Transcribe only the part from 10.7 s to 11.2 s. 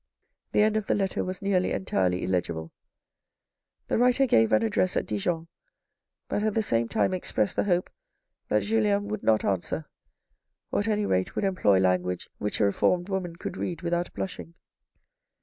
or at any